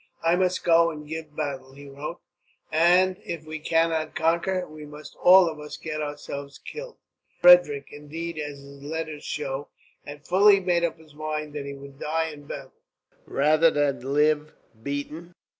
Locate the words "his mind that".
10.97-11.65